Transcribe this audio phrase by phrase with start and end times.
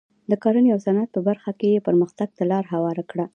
[0.31, 3.25] د کرنې او صنعت په برخه کې یې پرمختګ ته لار هواره کړه.